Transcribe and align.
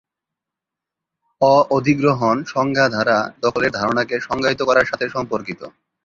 অ-অধিগ্রহণ, 1.41 2.35
সংজ্ঞা 2.45 2.85
দ্বারা, 2.89 3.17
দখলের 3.41 3.71
ধারণাকে 3.71 4.15
সংজ্ঞায়িত 4.19 4.61
করার 4.63 4.85
সাথে 4.85 5.05
সম্পর্কিত। 5.09 5.61